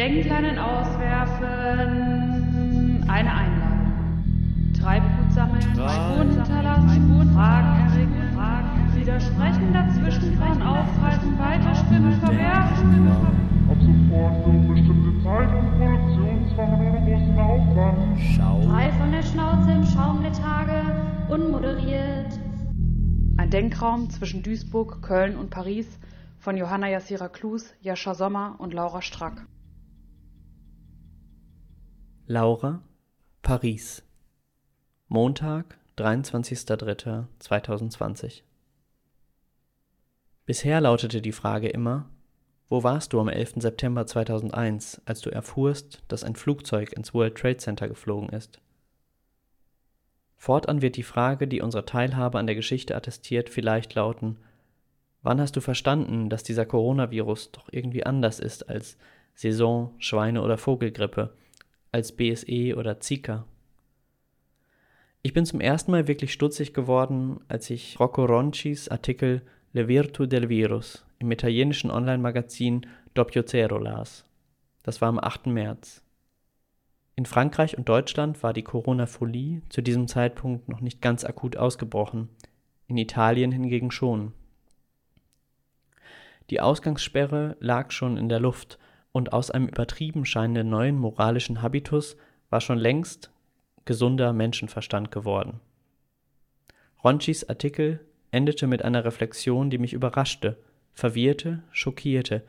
Denkleinen 0.00 0.58
auswerfen, 0.58 1.44
eine 3.06 3.34
Einladung. 3.34 3.92
Treibgut 4.80 5.30
sammeln, 5.30 5.60
Spuren 5.60 6.30
hinterlassen, 6.30 7.30
Fragen 7.34 7.80
erregen, 7.86 8.32
Fragen 8.34 8.94
widersprechen, 8.94 9.74
dazwischen 9.74 10.38
fahren, 10.38 10.62
aufhalten, 10.62 11.38
weiterspinnen, 11.38 12.18
verwerfen. 12.18 13.10
Ab 13.68 13.76
sofort 13.78 14.42
für 14.42 14.52
bestimmte 14.72 15.22
Zeit 15.22 15.50
und 15.52 15.68
Produktionsfach 15.76 16.72
ohne 16.78 17.00
großen 17.04 17.38
Aufwand. 17.38 18.18
Frei 18.70 18.90
von 18.92 19.12
der 19.12 19.22
Schnauze 19.22 19.70
im 19.70 19.84
Schaum 19.84 20.22
der 20.22 20.32
Tage, 20.32 20.82
unmoderiert. 21.28 22.40
Ein 23.36 23.50
Denkraum 23.50 24.08
zwischen 24.08 24.42
Duisburg, 24.42 25.02
Köln 25.02 25.36
und 25.36 25.50
Paris 25.50 25.98
von 26.38 26.56
Johanna 26.56 26.88
Jassira 26.88 27.28
Klus, 27.28 27.74
Jascha 27.82 28.14
Sommer 28.14 28.54
und 28.56 28.72
Laura 28.72 29.02
Strack. 29.02 29.44
Laura, 32.32 32.80
Paris. 33.42 34.04
Montag, 35.08 35.76
23.03.2020. 35.98 38.42
Bisher 40.46 40.80
lautete 40.80 41.22
die 41.22 41.32
Frage 41.32 41.68
immer, 41.70 42.08
wo 42.68 42.84
warst 42.84 43.12
du 43.12 43.20
am 43.20 43.28
11. 43.28 43.54
September 43.56 44.06
2001, 44.06 45.02
als 45.06 45.22
du 45.22 45.30
erfuhrst, 45.30 46.04
dass 46.06 46.22
ein 46.22 46.36
Flugzeug 46.36 46.92
ins 46.92 47.12
World 47.14 47.36
Trade 47.36 47.56
Center 47.56 47.88
geflogen 47.88 48.28
ist? 48.28 48.60
Fortan 50.36 50.82
wird 50.82 50.94
die 50.94 51.02
Frage, 51.02 51.48
die 51.48 51.62
unsere 51.62 51.84
Teilhabe 51.84 52.38
an 52.38 52.46
der 52.46 52.54
Geschichte 52.54 52.94
attestiert, 52.94 53.48
vielleicht 53.48 53.96
lauten, 53.96 54.38
wann 55.22 55.40
hast 55.40 55.56
du 55.56 55.60
verstanden, 55.60 56.30
dass 56.30 56.44
dieser 56.44 56.64
Coronavirus 56.64 57.50
doch 57.50 57.68
irgendwie 57.72 58.06
anders 58.06 58.38
ist 58.38 58.68
als 58.68 58.96
Saison, 59.34 59.96
Schweine- 59.98 60.42
oder 60.42 60.58
Vogelgrippe, 60.58 61.34
als 61.92 62.12
BSE 62.12 62.76
oder 62.76 63.00
Zika? 63.00 63.46
Ich 65.22 65.32
bin 65.34 65.44
zum 65.44 65.60
ersten 65.60 65.90
Mal 65.90 66.08
wirklich 66.08 66.32
stutzig 66.32 66.72
geworden, 66.72 67.40
als 67.48 67.68
ich 67.68 68.00
Rocco 68.00 68.24
Roncis 68.24 68.88
Artikel 68.88 69.42
Le 69.72 69.86
Virtu 69.86 70.26
del 70.26 70.48
Virus 70.48 71.04
im 71.18 71.30
italienischen 71.30 71.90
Online-Magazin 71.90 72.86
Doppio 73.14 73.42
Zero 73.42 73.78
las. 73.78 74.24
Das 74.82 75.00
war 75.00 75.08
am 75.08 75.18
8. 75.18 75.46
März. 75.46 76.02
In 77.16 77.26
Frankreich 77.26 77.76
und 77.76 77.86
Deutschland 77.88 78.42
war 78.42 78.54
die 78.54 78.62
Corona-Folie 78.62 79.60
zu 79.68 79.82
diesem 79.82 80.08
Zeitpunkt 80.08 80.68
noch 80.70 80.80
nicht 80.80 81.02
ganz 81.02 81.24
akut 81.24 81.56
ausgebrochen, 81.56 82.30
in 82.86 82.96
Italien 82.96 83.52
hingegen 83.52 83.90
schon. 83.90 84.32
Die 86.48 86.60
Ausgangssperre 86.60 87.56
lag 87.60 87.90
schon 87.90 88.16
in 88.16 88.30
der 88.30 88.40
Luft 88.40 88.78
und 89.12 89.32
aus 89.32 89.50
einem 89.50 89.68
übertrieben 89.68 90.24
scheinenden 90.24 90.70
neuen 90.70 90.96
moralischen 90.96 91.62
Habitus 91.62 92.16
war 92.48 92.60
schon 92.60 92.78
längst 92.78 93.30
gesunder 93.84 94.32
Menschenverstand 94.32 95.10
geworden. 95.10 95.60
Ronchis 97.02 97.48
Artikel 97.48 98.00
endete 98.30 98.66
mit 98.66 98.82
einer 98.82 99.04
Reflexion, 99.04 99.70
die 99.70 99.78
mich 99.78 99.92
überraschte, 99.92 100.58
verwirrte, 100.92 101.62
schockierte, 101.72 102.44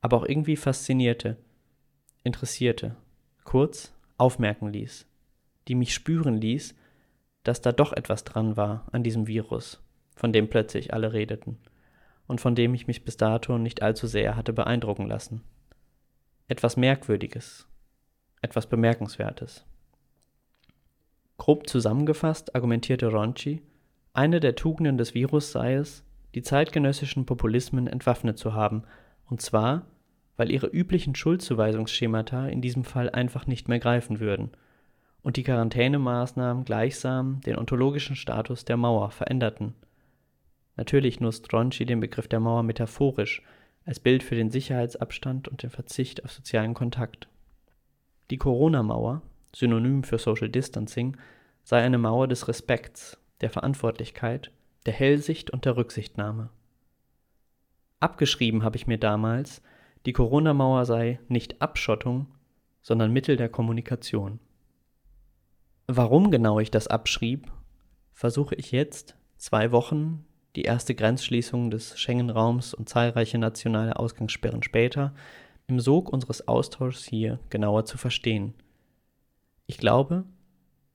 aber 0.00 0.18
auch 0.18 0.26
irgendwie 0.26 0.56
faszinierte, 0.56 1.36
interessierte, 2.22 2.96
kurz 3.44 3.94
aufmerken 4.18 4.72
ließ, 4.72 5.06
die 5.68 5.74
mich 5.74 5.94
spüren 5.94 6.36
ließ, 6.36 6.74
dass 7.44 7.60
da 7.60 7.72
doch 7.72 7.92
etwas 7.92 8.24
dran 8.24 8.56
war 8.56 8.86
an 8.92 9.02
diesem 9.02 9.26
Virus, 9.26 9.82
von 10.14 10.32
dem 10.32 10.48
plötzlich 10.48 10.92
alle 10.92 11.12
redeten 11.12 11.58
und 12.26 12.40
von 12.40 12.54
dem 12.54 12.74
ich 12.74 12.86
mich 12.86 13.04
bis 13.04 13.16
dato 13.16 13.58
nicht 13.58 13.82
allzu 13.82 14.06
sehr 14.06 14.36
hatte 14.36 14.52
beeindrucken 14.52 15.06
lassen. 15.06 15.42
Etwas 16.50 16.78
Merkwürdiges, 16.78 17.68
etwas 18.40 18.66
Bemerkenswertes. 18.66 19.66
Grob 21.36 21.68
zusammengefasst 21.68 22.54
argumentierte 22.54 23.08
Ronchi, 23.08 23.60
eine 24.14 24.40
der 24.40 24.54
Tugenden 24.54 24.96
des 24.96 25.12
Virus 25.12 25.52
sei 25.52 25.74
es, 25.74 26.04
die 26.34 26.40
zeitgenössischen 26.40 27.26
Populismen 27.26 27.86
entwaffnet 27.86 28.38
zu 28.38 28.54
haben, 28.54 28.84
und 29.26 29.42
zwar, 29.42 29.84
weil 30.38 30.50
ihre 30.50 30.68
üblichen 30.68 31.14
Schuldzuweisungsschemata 31.14 32.48
in 32.48 32.62
diesem 32.62 32.84
Fall 32.84 33.10
einfach 33.10 33.46
nicht 33.46 33.68
mehr 33.68 33.78
greifen 33.78 34.18
würden 34.18 34.50
und 35.20 35.36
die 35.36 35.42
Quarantänemaßnahmen 35.42 36.64
gleichsam 36.64 37.42
den 37.42 37.58
ontologischen 37.58 38.16
Status 38.16 38.64
der 38.64 38.78
Mauer 38.78 39.10
veränderten. 39.10 39.74
Natürlich 40.76 41.20
nutzt 41.20 41.52
Ronchi 41.52 41.84
den 41.84 42.00
Begriff 42.00 42.26
der 42.26 42.40
Mauer 42.40 42.62
metaphorisch, 42.62 43.42
als 43.88 44.00
Bild 44.00 44.22
für 44.22 44.34
den 44.34 44.50
Sicherheitsabstand 44.50 45.48
und 45.48 45.62
den 45.62 45.70
Verzicht 45.70 46.22
auf 46.22 46.30
sozialen 46.30 46.74
Kontakt. 46.74 47.26
Die 48.30 48.36
Corona-Mauer, 48.36 49.22
Synonym 49.56 50.04
für 50.04 50.18
Social 50.18 50.50
Distancing, 50.50 51.16
sei 51.64 51.80
eine 51.80 51.96
Mauer 51.96 52.28
des 52.28 52.48
Respekts, 52.48 53.16
der 53.40 53.48
Verantwortlichkeit, 53.48 54.52
der 54.84 54.92
Hellsicht 54.92 55.50
und 55.50 55.64
der 55.64 55.78
Rücksichtnahme. 55.78 56.50
Abgeschrieben 57.98 58.62
habe 58.62 58.76
ich 58.76 58.86
mir 58.86 58.98
damals, 58.98 59.62
die 60.04 60.12
Corona-Mauer 60.12 60.84
sei 60.84 61.18
nicht 61.28 61.62
Abschottung, 61.62 62.26
sondern 62.82 63.10
Mittel 63.10 63.36
der 63.36 63.48
Kommunikation. 63.48 64.38
Warum 65.86 66.30
genau 66.30 66.60
ich 66.60 66.70
das 66.70 66.88
abschrieb, 66.88 67.50
versuche 68.12 68.54
ich 68.54 68.70
jetzt, 68.70 69.16
zwei 69.38 69.72
Wochen, 69.72 70.26
die 70.58 70.64
erste 70.64 70.96
Grenzschließung 70.96 71.70
des 71.70 72.00
Schengen-Raums 72.00 72.74
und 72.74 72.88
zahlreiche 72.88 73.38
nationale 73.38 73.96
Ausgangssperren 73.96 74.64
später, 74.64 75.14
im 75.68 75.78
Sog 75.78 76.12
unseres 76.12 76.48
Austauschs 76.48 77.04
hier 77.04 77.38
genauer 77.48 77.84
zu 77.84 77.96
verstehen. 77.96 78.54
Ich 79.66 79.78
glaube, 79.78 80.24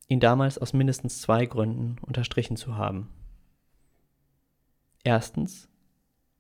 ihn 0.10 0.20
damals 0.20 0.58
aus 0.58 0.74
mindestens 0.74 1.22
zwei 1.22 1.46
Gründen 1.46 1.96
unterstrichen 2.02 2.58
zu 2.58 2.76
haben. 2.76 3.08
Erstens, 5.06 5.70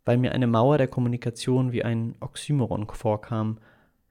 weil 0.03 0.17
mir 0.17 0.33
eine 0.33 0.47
Mauer 0.47 0.77
der 0.77 0.89
Kommunikation 0.89 1.71
wie 1.71 1.85
ein 1.85 2.15
Oxymoron 2.19 2.89
vorkam, 2.89 3.57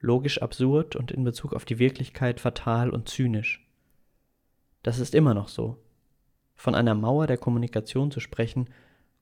logisch 0.00 0.40
absurd 0.40 0.96
und 0.96 1.12
in 1.12 1.22
Bezug 1.22 1.52
auf 1.52 1.66
die 1.66 1.78
Wirklichkeit 1.78 2.40
fatal 2.40 2.88
und 2.88 3.10
zynisch. 3.10 3.68
Das 4.82 4.98
ist 4.98 5.14
immer 5.14 5.34
noch 5.34 5.48
so. 5.48 5.76
Von 6.54 6.74
einer 6.74 6.94
Mauer 6.94 7.26
der 7.26 7.36
Kommunikation 7.36 8.10
zu 8.10 8.18
sprechen, 8.18 8.70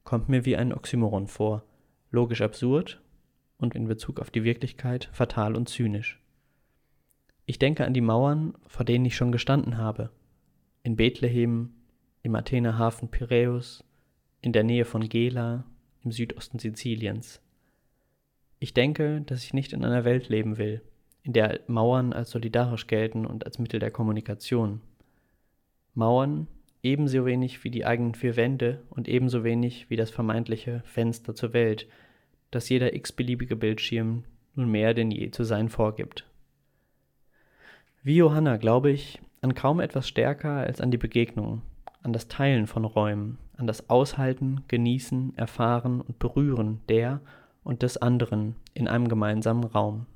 kommt 0.05 0.29
mir 0.29 0.45
wie 0.45 0.57
ein 0.57 0.73
Oxymoron 0.73 1.27
vor, 1.27 1.65
logisch 2.11 2.41
absurd 2.43 3.01
und 3.59 3.75
in 3.75 3.87
Bezug 3.87 4.21
auf 4.21 4.31
die 4.31 4.45
Wirklichkeit 4.45 5.09
fatal 5.13 5.55
und 5.55 5.69
zynisch. 5.69 6.21
Ich 7.47 7.59
denke 7.59 7.85
an 7.85 7.95
die 7.95 8.01
Mauern, 8.01 8.55
vor 8.67 8.85
denen 8.85 9.05
ich 9.05 9.17
schon 9.17 9.33
gestanden 9.33 9.77
habe. 9.77 10.11
In 10.83 10.97
Bethlehem, 10.97 11.75
im 12.23 12.35
Athener 12.35 12.79
Hafen 12.79 13.11
Piräus, 13.11 13.85
in 14.41 14.53
der 14.53 14.65
Nähe 14.65 14.85
von 14.85 15.09
Gela, 15.09 15.65
im 16.03 16.13
Südosten 16.13 16.59
Siziliens. 16.59 17.41
Ich 18.59 18.75
denke, 18.75 19.23
dass 19.23 19.45
ich 19.45 19.55
nicht 19.55 19.73
in 19.73 19.85
einer 19.85 20.05
Welt 20.05 20.29
leben 20.29 20.59
will, 20.59 20.83
in 21.23 21.33
der 21.33 21.61
Mauern 21.67 22.13
als 22.13 22.31
solidarisch 22.31 22.87
gelten 22.87 23.27
und 23.27 23.45
als 23.45 23.59
Mittel 23.59 23.81
der 23.81 23.91
Kommunikation. 23.91 24.81
Mauern 25.95 26.47
ebenso 26.83 27.25
wenig 27.27 27.63
wie 27.65 27.71
die 27.71 27.85
eigenen 27.85 28.15
vier 28.15 28.37
Wände 28.37 28.83
und 28.91 29.09
ebenso 29.09 29.45
wenig 29.45 29.91
wie 29.91 29.97
das 29.97 30.11
vermeintliche 30.11 30.83
Fenster 30.85 31.35
zur 31.35 31.53
Welt, 31.53 31.89
das 32.51 32.69
jeder 32.69 32.95
x-beliebige 32.95 33.57
Bildschirm 33.57 34.25
nun 34.55 34.71
mehr 34.71 34.95
denn 34.95 35.11
je 35.11 35.31
zu 35.31 35.45
sein 35.45 35.69
vorgibt. 35.69 36.27
Wie 38.03 38.17
Johanna 38.17 38.57
glaube 38.57 38.91
ich 38.91 39.21
an 39.43 39.55
kaum 39.55 39.81
etwas 39.81 40.09
stärker 40.09 40.53
als 40.53 40.81
an 40.81 40.91
die 40.91 40.99
Begegnung, 40.99 41.63
an 42.03 42.13
das 42.13 42.29
Teilen 42.29 42.67
von 42.67 42.85
Räumen, 42.85 43.39
an 43.57 43.67
das 43.67 43.91
Aushalten, 43.91 44.65
Genießen, 44.69 45.37
Erfahren 45.37 46.01
und 46.01 46.19
Berühren 46.19 46.81
der 46.89 47.21
und 47.63 47.83
des 47.83 47.99
anderen 47.99 48.57
in 48.75 48.89
einem 48.89 49.09
gemeinsamen 49.09 49.65
Raum. 49.65 50.07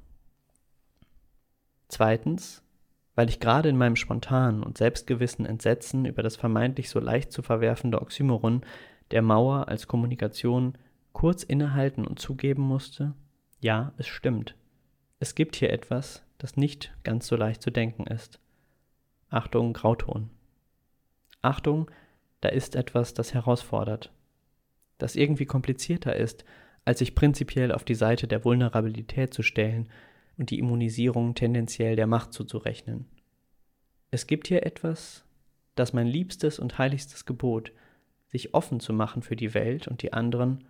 Zweitens, 1.88 2.63
weil 3.14 3.28
ich 3.28 3.40
gerade 3.40 3.68
in 3.68 3.76
meinem 3.76 3.96
spontanen 3.96 4.62
und 4.62 4.78
selbstgewissen 4.78 5.46
Entsetzen 5.46 6.04
über 6.04 6.22
das 6.22 6.36
vermeintlich 6.36 6.90
so 6.90 7.00
leicht 7.00 7.32
zu 7.32 7.42
verwerfende 7.42 8.00
Oxymoron 8.00 8.62
der 9.10 9.22
Mauer 9.22 9.68
als 9.68 9.86
Kommunikation 9.86 10.76
kurz 11.12 11.42
innehalten 11.42 12.06
und 12.06 12.18
zugeben 12.18 12.62
musste, 12.62 13.14
ja, 13.60 13.92
es 13.98 14.06
stimmt. 14.06 14.56
Es 15.20 15.34
gibt 15.34 15.56
hier 15.56 15.70
etwas, 15.70 16.24
das 16.38 16.56
nicht 16.56 16.92
ganz 17.04 17.26
so 17.26 17.36
leicht 17.36 17.62
zu 17.62 17.70
denken 17.70 18.06
ist. 18.06 18.40
Achtung, 19.30 19.72
Grauton. 19.72 20.30
Achtung, 21.40 21.90
da 22.40 22.48
ist 22.48 22.74
etwas, 22.74 23.14
das 23.14 23.32
herausfordert, 23.32 24.12
das 24.98 25.16
irgendwie 25.16 25.46
komplizierter 25.46 26.16
ist, 26.16 26.44
als 26.84 26.98
sich 26.98 27.14
prinzipiell 27.14 27.72
auf 27.72 27.84
die 27.84 27.94
Seite 27.94 28.26
der 28.26 28.44
Vulnerabilität 28.44 29.32
zu 29.32 29.42
stellen 29.42 29.88
und 30.36 30.50
die 30.50 30.58
Immunisierung 30.58 31.34
tendenziell 31.34 31.96
der 31.96 32.06
Macht 32.06 32.32
zuzurechnen. 32.32 33.06
Es 34.10 34.26
gibt 34.26 34.48
hier 34.48 34.64
etwas, 34.64 35.24
das 35.74 35.92
mein 35.92 36.06
liebstes 36.06 36.58
und 36.58 36.78
heiligstes 36.78 37.24
Gebot, 37.24 37.72
sich 38.28 38.54
offen 38.54 38.80
zu 38.80 38.92
machen 38.92 39.22
für 39.22 39.36
die 39.36 39.54
Welt 39.54 39.88
und 39.88 40.02
die 40.02 40.12
anderen, 40.12 40.64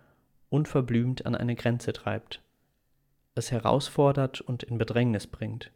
unverblümt 0.49 1.25
an 1.25 1.35
eine 1.35 1.55
Grenze 1.55 1.93
treibt. 1.93 2.41
es 3.37 3.51
herausfordert 3.51 4.39
und 4.39 4.63
in 4.63 4.77
Bedrängnis 4.77 5.27
bringt. 5.27 5.71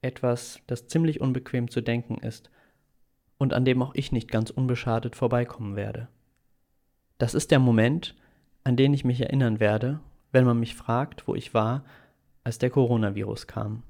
Etwas, 0.00 0.60
das 0.66 0.86
ziemlich 0.86 1.20
unbequem 1.20 1.70
zu 1.70 1.82
denken 1.82 2.16
ist 2.16 2.50
und 3.38 3.52
an 3.52 3.64
dem 3.64 3.82
auch 3.82 3.94
ich 3.94 4.10
nicht 4.10 4.30
ganz 4.30 4.50
unbeschadet 4.50 5.16
vorbeikommen 5.16 5.76
werde. 5.76 6.08
Das 7.18 7.34
ist 7.34 7.50
der 7.50 7.58
Moment, 7.58 8.14
an 8.64 8.76
den 8.76 8.94
ich 8.94 9.04
mich 9.04 9.20
erinnern 9.20 9.60
werde, 9.60 10.00
wenn 10.32 10.44
man 10.44 10.58
mich 10.58 10.74
fragt, 10.74 11.28
wo 11.28 11.34
ich 11.34 11.54
war, 11.54 11.84
als 12.46 12.58
der 12.58 12.70
Coronavirus 12.70 13.48
kam. 13.48 13.82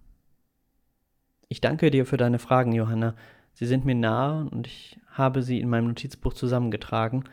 Ich 1.48 1.60
danke 1.60 1.90
dir 1.90 2.06
für 2.06 2.16
deine 2.16 2.38
Fragen, 2.38 2.72
Johanna. 2.72 3.14
Sie 3.52 3.66
sind 3.66 3.84
mir 3.84 3.94
nahe 3.94 4.48
und 4.48 4.66
ich 4.66 4.98
habe 5.10 5.42
sie 5.42 5.60
in 5.60 5.68
meinem 5.68 5.88
Notizbuch 5.88 6.32
zusammengetragen, 6.32 7.24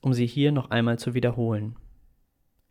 um 0.00 0.14
sie 0.14 0.26
hier 0.26 0.52
noch 0.52 0.70
einmal 0.70 0.98
zu 0.98 1.12
wiederholen. 1.12 1.76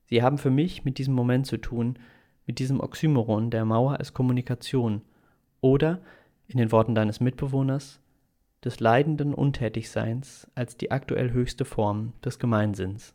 Sie 0.05 0.23
haben 0.23 0.39
für 0.39 0.49
mich 0.49 0.83
mit 0.83 0.97
diesem 0.97 1.13
Moment 1.13 1.45
zu 1.45 1.57
tun, 1.57 1.99
mit 2.47 2.57
diesem 2.57 2.79
Oxymoron 2.79 3.51
der 3.51 3.65
Mauer 3.65 3.99
als 3.99 4.15
Kommunikation 4.15 5.03
oder, 5.61 6.01
in 6.47 6.57
den 6.57 6.71
Worten 6.71 6.95
deines 6.95 7.19
Mitbewohners, 7.19 7.99
des 8.63 8.79
leidenden 8.79 9.31
Untätigseins 9.31 10.49
als 10.55 10.75
die 10.75 10.89
aktuell 10.89 11.33
höchste 11.33 11.65
Form 11.65 12.13
des 12.23 12.39
Gemeinsinns. 12.39 13.13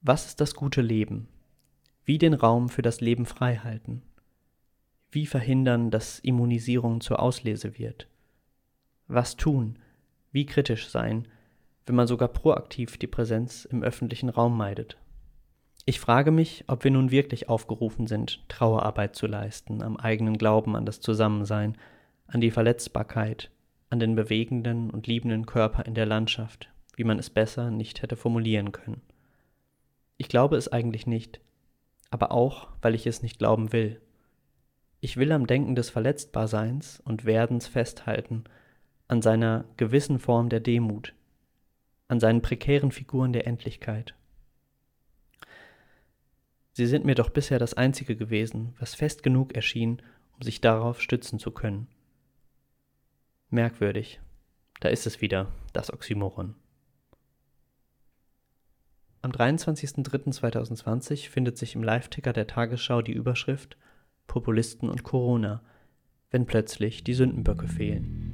Was 0.00 0.24
ist 0.24 0.40
das 0.40 0.54
gute 0.54 0.80
Leben? 0.80 1.28
Wie 2.08 2.16
den 2.16 2.32
Raum 2.32 2.70
für 2.70 2.80
das 2.80 3.02
Leben 3.02 3.26
freihalten? 3.26 4.00
Wie 5.10 5.26
verhindern, 5.26 5.90
dass 5.90 6.20
Immunisierung 6.20 7.02
zur 7.02 7.20
Auslese 7.20 7.78
wird? 7.78 8.08
Was 9.08 9.36
tun? 9.36 9.78
Wie 10.32 10.46
kritisch 10.46 10.88
sein, 10.88 11.28
wenn 11.84 11.96
man 11.96 12.06
sogar 12.06 12.28
proaktiv 12.28 12.96
die 12.96 13.08
Präsenz 13.08 13.66
im 13.66 13.82
öffentlichen 13.82 14.30
Raum 14.30 14.56
meidet? 14.56 14.96
Ich 15.84 16.00
frage 16.00 16.30
mich, 16.30 16.64
ob 16.66 16.82
wir 16.82 16.92
nun 16.92 17.10
wirklich 17.10 17.50
aufgerufen 17.50 18.06
sind, 18.06 18.42
Trauerarbeit 18.48 19.14
zu 19.14 19.26
leisten, 19.26 19.82
am 19.82 19.98
eigenen 19.98 20.38
Glauben 20.38 20.76
an 20.76 20.86
das 20.86 21.02
Zusammensein, 21.02 21.76
an 22.26 22.40
die 22.40 22.50
Verletzbarkeit, 22.50 23.50
an 23.90 24.00
den 24.00 24.14
bewegenden 24.14 24.88
und 24.88 25.06
liebenden 25.06 25.44
Körper 25.44 25.84
in 25.84 25.92
der 25.92 26.06
Landschaft, 26.06 26.70
wie 26.96 27.04
man 27.04 27.18
es 27.18 27.28
besser 27.28 27.70
nicht 27.70 28.00
hätte 28.00 28.16
formulieren 28.16 28.72
können. 28.72 29.02
Ich 30.16 30.30
glaube 30.30 30.56
es 30.56 30.72
eigentlich 30.72 31.06
nicht, 31.06 31.42
aber 32.10 32.32
auch, 32.32 32.68
weil 32.82 32.94
ich 32.94 33.06
es 33.06 33.22
nicht 33.22 33.38
glauben 33.38 33.72
will. 33.72 34.00
Ich 35.00 35.16
will 35.16 35.32
am 35.32 35.46
Denken 35.46 35.74
des 35.74 35.90
Verletzbarseins 35.90 37.00
und 37.00 37.24
Werdens 37.24 37.68
festhalten, 37.68 38.44
an 39.06 39.22
seiner 39.22 39.64
gewissen 39.76 40.18
Form 40.18 40.48
der 40.48 40.60
Demut, 40.60 41.14
an 42.08 42.20
seinen 42.20 42.42
prekären 42.42 42.90
Figuren 42.92 43.32
der 43.32 43.46
Endlichkeit. 43.46 44.14
Sie 46.72 46.86
sind 46.86 47.04
mir 47.04 47.14
doch 47.14 47.30
bisher 47.30 47.58
das 47.58 47.74
Einzige 47.74 48.16
gewesen, 48.16 48.74
was 48.78 48.94
fest 48.94 49.22
genug 49.22 49.54
erschien, 49.54 50.02
um 50.36 50.42
sich 50.42 50.60
darauf 50.60 51.00
stützen 51.00 51.38
zu 51.38 51.50
können. 51.50 51.88
Merkwürdig. 53.50 54.20
Da 54.80 54.88
ist 54.88 55.06
es 55.06 55.20
wieder, 55.20 55.50
das 55.72 55.92
Oxymoron. 55.92 56.54
Am 59.20 59.32
23.03.2020 59.32 61.28
findet 61.28 61.58
sich 61.58 61.74
im 61.74 61.82
Live-Ticker 61.82 62.32
der 62.32 62.46
Tagesschau 62.46 63.02
die 63.02 63.12
Überschrift 63.12 63.76
Populisten 64.28 64.88
und 64.88 65.02
Corona, 65.02 65.60
wenn 66.30 66.46
plötzlich 66.46 67.02
die 67.02 67.14
Sündenböcke 67.14 67.66
fehlen. 67.66 68.28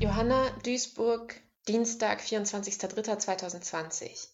Johanna 0.00 0.48
Duisburg, 0.64 1.34
Dienstag, 1.66 2.22
24.03.2020. 2.22 4.28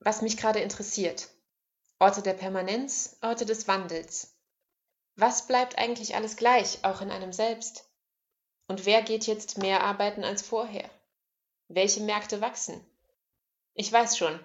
Was 0.00 0.22
mich 0.22 0.36
gerade 0.36 0.58
interessiert. 0.60 1.28
Orte 2.02 2.22
der 2.22 2.32
Permanenz, 2.32 3.18
Orte 3.20 3.44
des 3.44 3.68
Wandels. 3.68 4.34
Was 5.16 5.46
bleibt 5.46 5.76
eigentlich 5.76 6.14
alles 6.14 6.36
gleich, 6.36 6.78
auch 6.82 7.02
in 7.02 7.10
einem 7.10 7.34
selbst? 7.34 7.90
Und 8.68 8.86
wer 8.86 9.02
geht 9.02 9.26
jetzt 9.26 9.58
mehr 9.58 9.82
arbeiten 9.82 10.24
als 10.24 10.40
vorher? 10.40 10.88
Welche 11.68 12.00
Märkte 12.00 12.40
wachsen? 12.40 12.80
Ich 13.74 13.92
weiß 13.92 14.16
schon, 14.16 14.40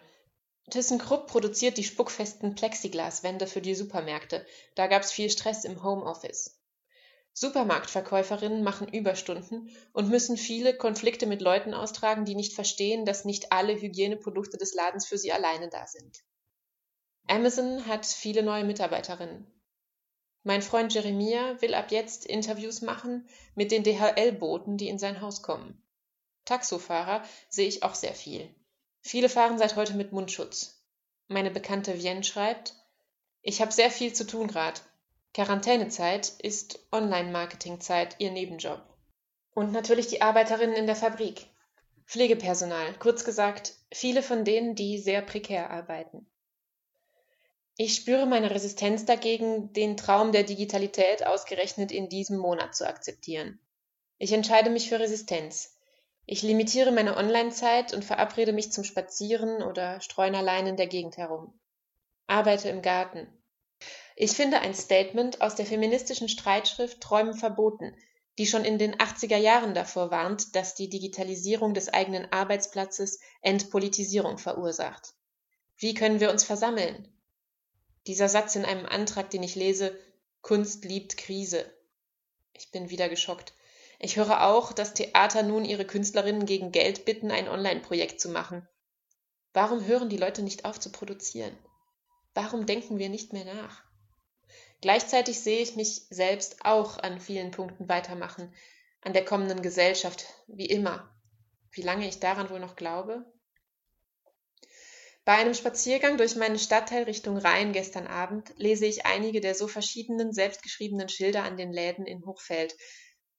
ThyssenKrupp 0.70 1.28
produziert 1.28 1.78
die 1.78 1.86
spuckfesten 1.86 2.56
Plexiglaswände 2.56 3.48
für 3.48 3.62
die 3.62 3.76
Supermärkte. 3.76 4.46
Da 4.76 4.88
gab's 4.88 5.14
viel 5.14 5.30
Stress 5.30 5.64
im 5.64 5.82
Homeoffice. 5.82 6.60
Supermarktverkäuferinnen 7.32 8.66
machen 8.66 8.90
Überstunden 8.90 9.70
und 9.94 10.10
müssen 10.10 10.36
viele 10.36 10.76
Konflikte 10.76 11.26
mit 11.26 11.42
Leuten 11.42 11.74
austragen, 11.74 12.26
die 12.26 12.36
nicht 12.36 12.52
verstehen, 12.52 13.06
dass 13.06 13.24
nicht 13.24 13.54
alle 13.54 13.80
Hygieneprodukte 13.80 14.58
des 14.58 14.74
Ladens 14.74 15.06
für 15.06 15.18
sie 15.18 15.32
alleine 15.32 15.70
da 15.70 15.88
sind. 15.88 16.22
Amazon 17.28 17.88
hat 17.88 18.06
viele 18.06 18.44
neue 18.44 18.64
Mitarbeiterinnen. 18.64 19.48
Mein 20.44 20.62
Freund 20.62 20.94
Jeremia 20.94 21.60
will 21.60 21.74
ab 21.74 21.92
jetzt 21.92 22.26
Interviews 22.26 22.82
machen 22.82 23.28
mit 23.56 23.72
den 23.72 23.84
DHL-Boten, 23.84 24.78
die 24.78 24.90
in 24.90 25.00
sein 25.00 25.22
Haus 25.22 25.42
kommen. 25.42 25.82
Taxofahrer 26.46 27.24
sehe 27.50 27.68
ich 27.68 27.82
auch 27.82 27.96
sehr 27.96 28.14
viel. 28.14 28.54
Viele 29.02 29.28
fahren 29.28 29.58
seit 29.58 29.76
heute 29.76 29.96
mit 29.96 30.12
Mundschutz. 30.12 30.84
Meine 31.28 31.50
Bekannte 31.50 31.96
Vienne 31.96 32.24
schreibt, 32.24 32.76
ich 33.42 33.60
habe 33.60 33.72
sehr 33.72 33.90
viel 33.90 34.14
zu 34.14 34.28
tun 34.28 34.48
grad. 34.48 34.84
Quarantänezeit 35.34 36.30
ist 36.30 36.80
Online-Marketing-Zeit, 36.92 38.18
ihr 38.20 38.32
Nebenjob. 38.32 38.82
Und 39.56 39.72
natürlich 39.72 40.08
die 40.08 40.22
Arbeiterinnen 40.22 40.76
in 40.76 40.86
der 40.86 40.96
Fabrik. 40.96 41.48
Pflegepersonal, 42.06 42.94
kurz 43.00 43.26
gesagt, 43.26 43.74
viele 43.92 44.22
von 44.22 44.46
denen, 44.46 44.76
die 44.76 45.00
sehr 45.00 45.24
prekär 45.24 45.72
arbeiten. 45.72 46.28
Ich 47.78 47.96
spüre 47.96 48.26
meine 48.26 48.52
Resistenz 48.52 49.04
dagegen, 49.04 49.74
den 49.74 49.98
Traum 49.98 50.32
der 50.32 50.44
Digitalität 50.44 51.28
ausgerechnet 51.28 51.92
in 51.92 52.08
diesem 52.08 52.38
Monat 52.38 52.74
zu 52.74 52.88
akzeptieren. 52.88 53.60
Ich 54.18 54.32
entscheide 54.32 54.70
mich 54.70 54.88
für 54.88 55.00
Resistenz. 55.00 55.78
Ich 56.26 56.42
limitiere 56.42 56.94
meine 56.94 57.18
Online-Zeit 57.18 57.94
und 57.94 58.06
verabrede 58.06 58.54
mich 58.54 58.72
zum 58.72 58.86
Spazieren 58.86 59.62
oder 59.62 60.00
streuen 60.00 60.36
allein 60.36 60.68
in 60.68 60.78
der 60.78 60.88
Gegend 60.88 61.18
herum. 61.18 61.54
Arbeite 62.28 62.70
im 62.70 62.82
Garten. 62.82 63.28
Ich 64.16 64.32
finde 64.32 64.62
ein 64.62 64.74
Statement 64.74 65.42
aus 65.42 65.56
der 65.56 65.66
feministischen 65.66 66.30
Streitschrift 66.30 67.02
Träumen 67.02 67.34
verboten, 67.34 67.94
die 68.38 68.48
schon 68.48 68.64
in 68.64 68.78
den 68.78 68.96
80er 68.96 69.38
Jahren 69.38 69.74
davor 69.74 70.12
warnt, 70.12 70.56
dass 70.56 70.76
die 70.76 70.90
Digitalisierung 70.90 71.74
des 71.74 71.90
eigenen 71.90 72.32
Arbeitsplatzes 72.32 73.20
Entpolitisierung 73.42 74.38
verursacht. 74.38 75.14
Wie 75.78 75.94
können 75.94 76.22
wir 76.22 76.32
uns 76.32 76.46
versammeln? 76.46 77.12
Dieser 78.08 78.30
Satz 78.30 78.56
in 78.56 78.66
einem 78.66 78.86
Antrag, 78.86 79.30
den 79.30 79.44
ich 79.44 79.56
lese, 79.56 79.98
Kunst 80.42 80.86
liebt 80.86 81.18
Krise. 81.18 81.66
Ich 82.54 82.72
bin 82.72 82.90
wieder 82.90 83.10
geschockt. 83.10 83.54
Ich 84.00 84.18
höre 84.18 84.44
auch, 84.44 84.74
dass 84.74 84.94
Theater 84.94 85.42
nun 85.42 85.66
ihre 85.66 85.86
Künstlerinnen 85.86 86.46
gegen 86.46 86.72
Geld 86.72 87.06
bitten, 87.06 87.32
ein 87.32 87.48
Online-Projekt 87.48 88.22
zu 88.22 88.30
machen. 88.30 88.68
Warum 89.54 89.86
hören 89.86 90.10
die 90.10 90.18
Leute 90.18 90.44
nicht 90.44 90.66
auf 90.66 90.80
zu 90.80 90.92
produzieren? 90.92 91.58
Warum 92.34 92.66
denken 92.66 93.00
wir 93.00 93.10
nicht 93.10 93.34
mehr 93.34 93.46
nach? 93.46 93.84
Gleichzeitig 94.82 95.40
sehe 95.40 95.62
ich 95.62 95.76
mich 95.76 96.06
selbst 96.10 96.64
auch 96.66 97.00
an 97.00 97.20
vielen 97.20 97.52
Punkten 97.52 97.90
weitermachen, 97.90 98.54
an 99.02 99.14
der 99.14 99.26
kommenden 99.26 99.62
Gesellschaft, 99.62 100.26
wie 100.48 100.66
immer. 100.66 101.10
Wie 101.72 101.82
lange 101.82 102.08
ich 102.08 102.20
daran 102.20 102.50
wohl 102.50 102.60
noch 102.60 102.76
glaube? 102.76 103.26
Bei 105.26 105.34
einem 105.34 105.56
Spaziergang 105.56 106.18
durch 106.18 106.36
meinen 106.36 106.60
Stadtteil 106.60 107.04
Richtung 107.04 107.38
Rhein 107.38 107.74
gestern 107.74 108.06
Abend 108.06 108.54
lese 108.58 108.86
ich 108.86 109.08
einige 109.08 109.42
der 109.42 109.56
so 109.56 109.68
verschiedenen 109.68 110.32
selbstgeschriebenen 110.34 111.10
Schilder 111.10 111.42
an 111.42 111.58
den 111.58 111.74
Läden 111.74 112.06
in 112.06 112.24
Hochfeld, 112.24 112.76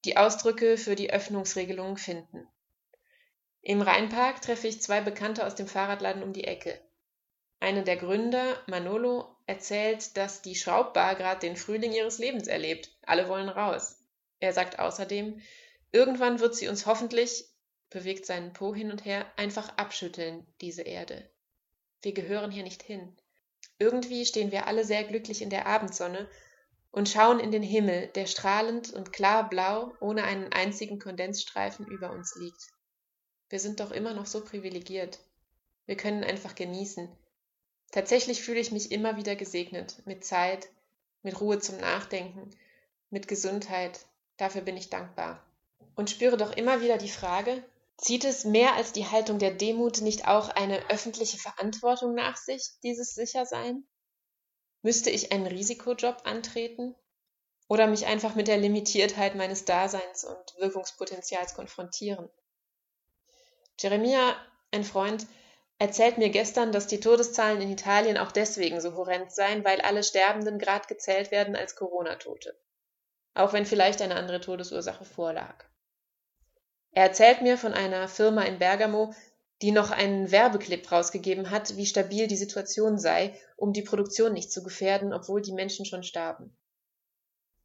die 0.05 0.16
Ausdrücke 0.16 0.78
für 0.78 0.97
die 0.97 1.12
Öffnungsregelungen 1.12 1.97
finden. 1.97 2.49
Im 3.62 3.83
Rheinpark 3.83 4.43
treffe 4.43 4.66
ich 4.66 4.83
zwei 4.83 5.00
Bekannte 5.00 5.47
aus 5.47 5.55
dem 5.55 5.69
Fahrradladen 5.69 6.25
um 6.25 6.33
die 6.33 6.43
Ecke. 6.45 6.81
Einer 7.61 7.83
der 7.83 7.97
Gründer, 7.97 8.61
Manolo, 8.66 9.37
erzählt, 9.47 10.16
dass 10.16 10.43
die 10.43 10.57
Schraubbar 10.57 11.14
gerade 11.14 11.38
den 11.38 11.57
Frühling 11.57 11.93
ihres 11.93 12.19
Lebens 12.19 12.49
erlebt. 12.49 12.90
Alle 13.02 13.28
wollen 13.28 13.49
raus. 13.49 13.97
Er 14.40 14.52
sagt 14.52 14.81
außerdem, 14.81 15.40
irgendwann 15.93 16.40
wird 16.40 16.57
sie 16.57 16.66
uns 16.66 16.85
hoffentlich, 16.87 17.45
bewegt 17.90 18.26
seinen 18.26 18.52
Po 18.52 18.75
hin 18.75 18.90
und 18.90 19.05
her, 19.05 19.25
einfach 19.37 19.76
abschütteln, 19.76 20.45
diese 20.61 20.83
Erde. 20.83 21.31
Wir 22.07 22.13
gehören 22.13 22.53
hier 22.53 22.63
nicht 22.63 22.85
hin. 22.85 23.13
Irgendwie 23.81 24.25
stehen 24.27 24.53
wir 24.53 24.69
alle 24.69 24.85
sehr 24.85 25.03
glücklich 25.03 25.43
in 25.43 25.51
der 25.51 25.67
Abendsonne 25.67 26.31
und 26.93 27.09
schauen 27.09 27.41
in 27.41 27.51
den 27.51 27.65
Himmel, 27.65 28.07
der 28.15 28.27
strahlend 28.27 28.93
und 28.93 29.13
klar 29.13 29.51
blau 29.51 29.93
ohne 29.99 30.23
einen 30.23 30.53
einzigen 30.53 31.01
Kondensstreifen 31.01 31.85
über 31.85 32.13
uns 32.13 32.37
liegt. 32.37 32.69
Wir 33.49 33.59
sind 33.59 33.81
doch 33.81 33.91
immer 33.91 34.15
noch 34.15 34.27
so 34.27 34.45
privilegiert. 34.45 35.19
Wir 35.87 35.97
können 35.97 36.23
einfach 36.23 36.55
genießen. 36.55 37.09
Tatsächlich 37.91 38.41
fühle 38.41 38.61
ich 38.61 38.71
mich 38.71 38.93
immer 38.93 39.17
wieder 39.17 39.35
gesegnet 39.35 40.01
mit 40.07 40.25
Zeit, 40.25 40.69
mit 41.25 41.41
Ruhe 41.41 41.59
zum 41.59 41.77
Nachdenken, 41.79 42.51
mit 43.11 43.27
Gesundheit. 43.27 43.99
Dafür 44.37 44.61
bin 44.61 44.77
ich 44.77 44.91
dankbar. 44.91 45.45
Und 45.97 46.09
spüre 46.09 46.37
doch 46.37 46.57
immer 46.57 46.81
wieder 46.81 46.99
die 46.99 47.11
Frage, 47.11 47.65
zieht 47.97 48.25
es 48.25 48.45
mehr 48.45 48.75
als 48.75 48.93
die 48.93 49.07
Haltung 49.07 49.38
der 49.38 49.53
Demut 49.53 50.00
nicht 50.00 50.29
auch 50.29 50.49
eine 50.49 50.91
öffentliche 50.91 51.38
Verantwortung 51.38 52.15
nach 52.15 52.37
sich, 52.37 52.62
dieses 52.83 53.15
Sichersein? 53.15 53.87
Müsste 54.83 55.11
ich 55.11 55.33
einen 55.33 55.47
Risikojob 55.47 56.23
antreten? 56.25 56.95
Oder 57.69 57.88
mich 57.88 58.07
einfach 58.07 58.37
mit 58.37 58.47
der 58.47 58.59
Limitiertheit 58.59 59.35
meines 59.35 59.65
Daseins 59.65 60.25
und 60.25 60.55
Wirkungspotenzials 60.59 61.55
konfrontieren? 61.55 62.31
Jeremia, 63.81 64.37
ein 64.71 64.85
Freund, 64.85 65.26
erzählt 65.79 66.17
mir 66.19 66.31
gestern, 66.31 66.71
dass 66.71 66.87
die 66.87 67.00
Todeszahlen 67.00 67.61
in 67.61 67.73
Italien 67.73 68.19
auch 68.19 68.31
deswegen 68.31 68.81
so 68.81 68.95
horrend 68.95 69.33
seien, 69.33 69.65
weil 69.65 69.81
alle 69.81 70.05
Sterbenden 70.05 70.59
grad 70.59 70.87
gezählt 70.87 71.31
werden 71.31 71.57
als 71.57 71.75
Corona-Tote. 71.75 72.57
Auch 73.35 73.53
wenn 73.53 73.67
vielleicht 73.67 74.00
eine 74.00 74.15
andere 74.15 74.41
Todesursache 74.41 75.05
vorlag. 75.05 75.65
Er 76.97 77.03
erzählt 77.03 77.43
mir 77.43 77.59
von 77.59 77.75
einer 77.75 78.09
Firma 78.09 78.41
in 78.45 78.59
Bergamo, 78.59 79.12
die 79.61 79.71
noch 79.71 79.91
einen 79.91 80.31
Werbeclip 80.31 80.91
rausgegeben 80.91 81.50
hat, 81.50 81.76
wie 81.76 81.85
stabil 81.85 82.26
die 82.26 82.38
Situation 82.38 82.99
sei, 82.99 83.38
um 83.55 83.75
die 83.75 83.83
Produktion 83.83 84.33
nicht 84.33 84.50
zu 84.50 84.62
gefährden, 84.62 85.12
obwohl 85.12 85.43
die 85.43 85.53
Menschen 85.53 85.85
schon 85.85 86.03
starben. 86.03 86.57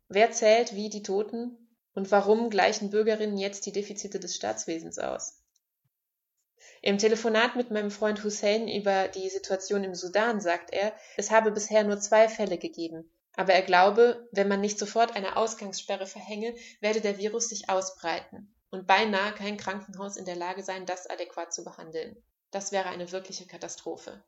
Wer 0.10 0.32
zählt 0.32 0.76
wie 0.76 0.90
die 0.90 1.02
Toten 1.02 1.58
und 1.94 2.12
warum 2.12 2.50
gleichen 2.50 2.90
Bürgerinnen 2.90 3.38
jetzt 3.38 3.66
die 3.66 3.72
Defizite 3.72 4.20
des 4.20 4.36
Staatswesens 4.36 5.00
aus? 5.00 5.42
Im 6.82 6.98
Telefonat 6.98 7.56
mit 7.56 7.72
meinem 7.72 7.90
Freund 7.90 8.26
Hussein 8.26 8.68
über 8.68 9.08
die 9.08 9.30
Situation 9.30 9.86
im 9.86 9.96
Sudan 9.96 10.42
sagt 10.42 10.74
er, 10.74 10.92
es 11.16 11.32
habe 11.32 11.52
bisher 11.52 11.86
nur 11.86 12.02
zwei 12.02 12.28
Fälle 12.28 12.58
gegeben, 12.58 13.10
aber 13.38 13.54
er 13.54 13.62
glaube, 13.62 14.28
wenn 14.34 14.50
man 14.50 14.60
nicht 14.60 14.78
sofort 14.78 15.16
eine 15.16 15.38
Ausgangssperre 15.38 16.06
verhänge, 16.06 16.54
werde 16.82 17.00
der 17.00 17.18
Virus 17.18 17.48
sich 17.48 17.70
ausbreiten 17.70 18.54
und 18.72 18.88
beinahe 18.88 19.34
kein 19.34 19.58
Krankenhaus 19.58 20.18
in 20.18 20.26
der 20.26 20.36
Lage 20.36 20.64
sein, 20.64 20.86
das 20.86 21.08
adäquat 21.08 21.54
zu 21.54 21.64
behandeln. 21.64 22.16
Das 22.50 22.72
wäre 22.72 22.90
eine 22.90 23.12
wirkliche 23.12 23.46
Katastrophe. 23.46 24.24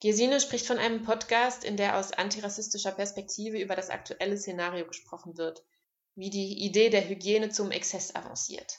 Gesine 0.00 0.40
spricht 0.40 0.66
von 0.66 0.78
einem 0.78 1.02
Podcast, 1.02 1.62
in 1.62 1.76
der 1.76 1.98
aus 1.98 2.12
antirassistischer 2.12 2.92
Perspektive 2.92 3.60
über 3.60 3.76
das 3.76 3.90
aktuelle 3.90 4.38
Szenario 4.38 4.86
gesprochen 4.86 5.36
wird, 5.36 5.62
wie 6.14 6.30
die 6.30 6.64
Idee 6.64 6.88
der 6.88 7.06
Hygiene 7.06 7.50
zum 7.50 7.70
Exzess 7.70 8.14
avanciert. 8.14 8.78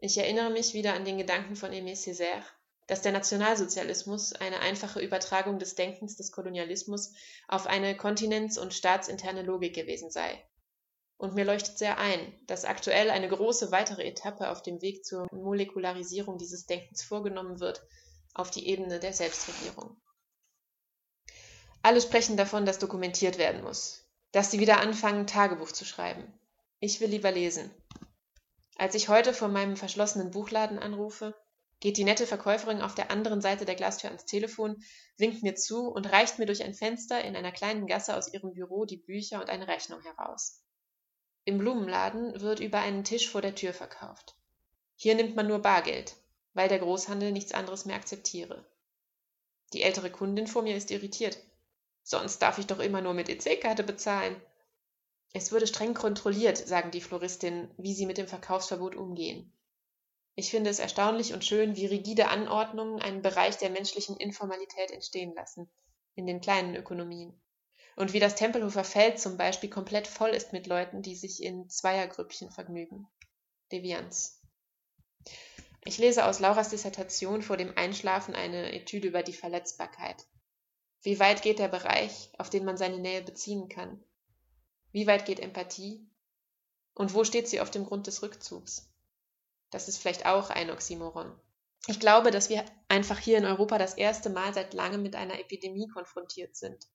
Ich 0.00 0.16
erinnere 0.16 0.50
mich 0.50 0.72
wieder 0.72 0.94
an 0.94 1.04
den 1.04 1.18
Gedanken 1.18 1.56
von 1.56 1.70
Aimé 1.72 1.92
Césaire, 1.92 2.42
dass 2.86 3.02
der 3.02 3.12
Nationalsozialismus 3.12 4.32
eine 4.32 4.60
einfache 4.60 5.00
Übertragung 5.00 5.58
des 5.58 5.74
Denkens 5.74 6.16
des 6.16 6.32
Kolonialismus 6.32 7.12
auf 7.48 7.66
eine 7.66 7.94
kontinents- 7.94 8.58
und 8.58 8.74
staatsinterne 8.74 9.42
Logik 9.42 9.74
gewesen 9.74 10.10
sei. 10.10 10.42
Und 11.16 11.34
mir 11.34 11.44
leuchtet 11.44 11.78
sehr 11.78 11.98
ein, 11.98 12.20
dass 12.46 12.64
aktuell 12.64 13.10
eine 13.10 13.28
große 13.28 13.70
weitere 13.70 14.04
Etappe 14.04 14.50
auf 14.50 14.62
dem 14.62 14.82
Weg 14.82 15.04
zur 15.04 15.26
Molekularisierung 15.32 16.38
dieses 16.38 16.66
Denkens 16.66 17.02
vorgenommen 17.02 17.60
wird, 17.60 17.86
auf 18.34 18.50
die 18.50 18.66
Ebene 18.68 18.98
der 18.98 19.12
Selbstregierung. 19.12 19.96
Alle 21.82 22.00
sprechen 22.00 22.36
davon, 22.36 22.66
dass 22.66 22.78
dokumentiert 22.78 23.38
werden 23.38 23.62
muss, 23.62 24.04
dass 24.32 24.50
sie 24.50 24.58
wieder 24.58 24.80
anfangen, 24.80 25.26
Tagebuch 25.26 25.70
zu 25.70 25.84
schreiben. 25.84 26.32
Ich 26.80 27.00
will 27.00 27.10
lieber 27.10 27.30
lesen. 27.30 27.70
Als 28.76 28.94
ich 28.94 29.08
heute 29.08 29.32
vor 29.32 29.48
meinem 29.48 29.76
verschlossenen 29.76 30.30
Buchladen 30.30 30.78
anrufe, 30.78 31.34
geht 31.80 31.96
die 31.96 32.04
nette 32.04 32.26
Verkäuferin 32.26 32.80
auf 32.80 32.94
der 32.94 33.10
anderen 33.10 33.40
Seite 33.40 33.66
der 33.66 33.74
Glastür 33.74 34.08
ans 34.08 34.24
Telefon, 34.24 34.82
winkt 35.16 35.42
mir 35.42 35.54
zu 35.54 35.88
und 35.88 36.10
reicht 36.10 36.38
mir 36.38 36.46
durch 36.46 36.64
ein 36.64 36.74
Fenster 36.74 37.22
in 37.22 37.36
einer 37.36 37.52
kleinen 37.52 37.86
Gasse 37.86 38.16
aus 38.16 38.32
ihrem 38.32 38.54
Büro 38.54 38.84
die 38.84 38.96
Bücher 38.96 39.40
und 39.40 39.50
eine 39.50 39.68
Rechnung 39.68 40.00
heraus. 40.00 40.63
Im 41.46 41.58
Blumenladen 41.58 42.40
wird 42.40 42.60
über 42.60 42.78
einen 42.78 43.04
Tisch 43.04 43.28
vor 43.28 43.42
der 43.42 43.54
Tür 43.54 43.74
verkauft. 43.74 44.34
Hier 44.96 45.14
nimmt 45.14 45.36
man 45.36 45.46
nur 45.46 45.58
Bargeld, 45.58 46.16
weil 46.54 46.68
der 46.68 46.78
Großhandel 46.78 47.32
nichts 47.32 47.52
anderes 47.52 47.84
mehr 47.84 47.96
akzeptiere. 47.96 48.64
Die 49.74 49.82
ältere 49.82 50.10
Kundin 50.10 50.46
vor 50.46 50.62
mir 50.62 50.76
ist 50.76 50.90
irritiert. 50.90 51.38
Sonst 52.02 52.38
darf 52.38 52.58
ich 52.58 52.66
doch 52.66 52.78
immer 52.78 53.02
nur 53.02 53.12
mit 53.12 53.28
EC-Karte 53.28 53.82
bezahlen. 53.82 54.40
Es 55.34 55.52
würde 55.52 55.66
streng 55.66 55.94
kontrolliert, 55.94 56.56
sagen 56.56 56.90
die 56.92 57.00
Floristinnen, 57.00 57.70
wie 57.76 57.92
sie 57.92 58.06
mit 58.06 58.18
dem 58.18 58.28
Verkaufsverbot 58.28 58.94
umgehen. 58.94 59.52
Ich 60.36 60.50
finde 60.50 60.70
es 60.70 60.78
erstaunlich 60.78 61.34
und 61.34 61.44
schön, 61.44 61.76
wie 61.76 61.86
rigide 61.86 62.28
Anordnungen 62.28 63.02
einen 63.02 63.20
Bereich 63.20 63.58
der 63.58 63.70
menschlichen 63.70 64.16
Informalität 64.16 64.90
entstehen 64.90 65.34
lassen, 65.34 65.68
in 66.14 66.26
den 66.26 66.40
kleinen 66.40 66.74
Ökonomien. 66.74 67.38
Und 67.96 68.12
wie 68.12 68.20
das 68.20 68.34
Tempelhofer 68.34 68.84
Feld 68.84 69.20
zum 69.20 69.36
Beispiel 69.36 69.70
komplett 69.70 70.06
voll 70.06 70.30
ist 70.30 70.52
mit 70.52 70.66
Leuten, 70.66 71.02
die 71.02 71.14
sich 71.14 71.42
in 71.42 71.68
Zweiergrüppchen 71.68 72.50
vergnügen. 72.50 73.06
Devianz. 73.70 74.40
Ich 75.84 75.98
lese 75.98 76.24
aus 76.24 76.40
Lauras 76.40 76.70
Dissertation 76.70 77.42
vor 77.42 77.56
dem 77.56 77.76
Einschlafen 77.76 78.34
eine 78.34 78.72
Etüde 78.72 79.08
über 79.08 79.22
die 79.22 79.32
Verletzbarkeit. 79.32 80.26
Wie 81.02 81.20
weit 81.20 81.42
geht 81.42 81.58
der 81.58 81.68
Bereich, 81.68 82.30
auf 82.38 82.48
den 82.48 82.64
man 82.64 82.78
seine 82.78 82.98
Nähe 82.98 83.22
beziehen 83.22 83.68
kann? 83.68 84.02
Wie 84.92 85.06
weit 85.06 85.26
geht 85.26 85.40
Empathie? 85.40 86.08
Und 86.94 87.12
wo 87.12 87.24
steht 87.24 87.48
sie 87.48 87.60
auf 87.60 87.70
dem 87.70 87.84
Grund 87.84 88.06
des 88.06 88.22
Rückzugs? 88.22 88.90
Das 89.70 89.88
ist 89.88 89.98
vielleicht 89.98 90.24
auch 90.24 90.50
ein 90.50 90.70
Oxymoron. 90.70 91.38
Ich 91.86 92.00
glaube, 92.00 92.30
dass 92.30 92.48
wir 92.48 92.64
einfach 92.88 93.18
hier 93.18 93.36
in 93.36 93.44
Europa 93.44 93.76
das 93.76 93.94
erste 93.94 94.30
Mal 94.30 94.54
seit 94.54 94.72
langem 94.72 95.02
mit 95.02 95.16
einer 95.16 95.38
Epidemie 95.38 95.88
konfrontiert 95.88 96.56
sind. 96.56 96.86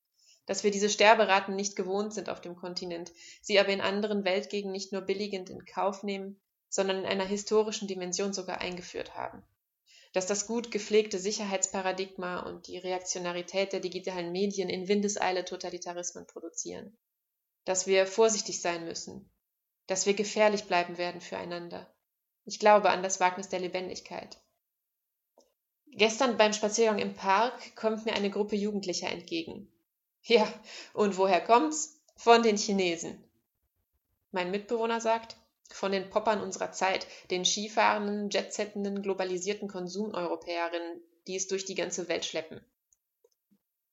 Dass 0.49 0.63
wir 0.63 0.71
diese 0.71 0.89
Sterberaten 0.89 1.55
nicht 1.55 1.75
gewohnt 1.75 2.13
sind 2.13 2.29
auf 2.29 2.41
dem 2.41 2.55
Kontinent, 2.55 3.13
sie 3.41 3.59
aber 3.59 3.69
in 3.69 3.81
anderen 3.81 4.25
Weltgegenden 4.25 4.73
nicht 4.73 4.91
nur 4.91 5.01
billigend 5.01 5.49
in 5.49 5.63
Kauf 5.63 6.03
nehmen, 6.03 6.41
sondern 6.67 6.97
in 6.97 7.05
einer 7.05 7.25
historischen 7.25 7.87
Dimension 7.87 8.33
sogar 8.33 8.59
eingeführt 8.59 9.15
haben. 9.15 9.43
Dass 10.11 10.25
das 10.25 10.47
gut 10.47 10.71
gepflegte 10.71 11.19
Sicherheitsparadigma 11.19 12.39
und 12.39 12.67
die 12.67 12.79
Reaktionarität 12.79 13.73
der 13.73 13.79
digitalen 13.79 14.31
Medien 14.31 14.69
in 14.69 14.87
Windeseile 14.87 15.45
Totalitarismen 15.45 16.27
produzieren 16.27 16.97
dass 17.69 17.85
wir 17.85 18.07
vorsichtig 18.07 18.61
sein 18.61 18.85
müssen, 18.85 19.29
dass 19.85 20.07
wir 20.07 20.15
gefährlich 20.15 20.63
bleiben 20.63 20.97
werden 20.97 21.21
füreinander. 21.21 21.87
Ich 22.45 22.57
glaube 22.57 22.89
an 22.89 23.03
das 23.03 23.19
Wagnis 23.19 23.47
der 23.49 23.59
Lebendigkeit. 23.59 24.41
Gestern 25.91 26.37
beim 26.37 26.51
Spaziergang 26.51 26.97
im 26.97 27.13
Park 27.13 27.75
kommt 27.75 28.05
mir 28.05 28.13
eine 28.13 28.31
Gruppe 28.31 28.55
Jugendlicher 28.55 29.09
entgegen. 29.09 29.71
Ja, 30.23 30.51
und 30.93 31.17
woher 31.17 31.41
kommt's? 31.41 31.99
Von 32.15 32.43
den 32.43 32.57
Chinesen. 32.57 33.23
Mein 34.31 34.51
Mitbewohner 34.51 35.01
sagt, 35.01 35.37
von 35.71 35.91
den 35.91 36.09
Poppern 36.09 36.41
unserer 36.41 36.71
Zeit, 36.71 37.07
den 37.31 37.45
skifahrenden, 37.45 38.29
jetsettenden, 38.29 39.01
globalisierten 39.01 39.67
Konsumeuropäerinnen, 39.67 41.01
die 41.27 41.35
es 41.35 41.47
durch 41.47 41.65
die 41.65 41.75
ganze 41.75 42.07
Welt 42.09 42.25
schleppen. 42.25 42.59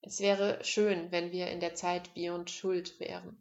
Es 0.03 0.21
wäre 0.21 0.63
schön, 0.65 1.11
wenn 1.11 1.33
wir 1.33 1.49
in 1.49 1.61
der 1.61 1.75
Zeit 1.75 2.15
Beyond 2.15 2.51
Schuld 2.51 2.99
wären. 3.01 3.37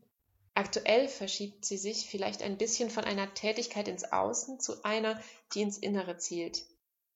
Aktuell 0.53 1.07
verschiebt 1.07 1.65
sie 1.65 1.77
sich 1.77 2.07
vielleicht 2.07 2.41
ein 2.41 2.57
bisschen 2.57 2.89
von 2.89 3.03
einer 3.03 3.33
Tätigkeit 3.33 3.87
ins 3.87 4.11
Außen 4.11 4.59
zu 4.59 4.83
einer, 4.83 5.21
die 5.53 5.61
ins 5.61 5.77
Innere 5.77 6.17
zielt. 6.17 6.63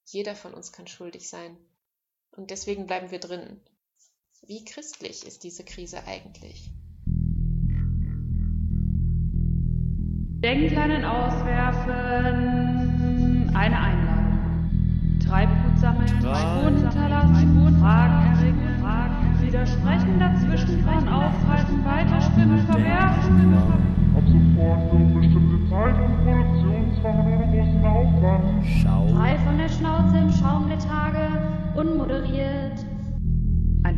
Jeder 0.05 0.35
von 0.35 0.53
uns 0.53 0.71
kann 0.71 0.87
schuldig 0.87 1.29
sein. 1.29 1.57
Und 2.31 2.51
deswegen 2.51 2.85
bleiben 2.85 3.11
wir 3.11 3.19
drinnen. 3.19 3.61
Wie 4.47 4.63
christlich 4.65 5.25
ist 5.27 5.43
diese 5.43 5.63
Krise 5.63 5.97
eigentlich? 6.07 6.71
Denkleinen 10.41 11.03
auswerfen, 11.05 11.95
eine 13.53 13.79
Einladung. 13.79 14.19
Treibgut 15.25 15.77
sammeln, 15.77 16.19
Boden 16.21 16.77
hinterlassen, 16.77 17.77
Fragen 17.79 18.35
erregen, 18.35 18.79
Fragen 18.81 19.39
widersprechen, 19.41 20.19
dazwischen 20.19 20.83
von 20.83 21.07
aufhalten, 21.07 21.85
weiterstimmen, 21.85 22.65
verwerfen. 22.65 23.53
Ab 24.15 24.23
sofort 24.25 24.89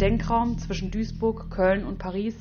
Denkraum 0.02 0.58
zwischen 0.58 0.90
Duisburg, 0.90 1.52
Köln 1.52 1.86
und 1.86 2.00
Paris 2.00 2.34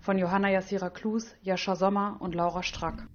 von 0.00 0.18
Johanna 0.18 0.50
Jassira 0.50 0.90
Klus, 0.90 1.36
Jascha 1.42 1.76
Sommer 1.76 2.16
und 2.18 2.34
Laura 2.34 2.64
Strack. 2.64 3.06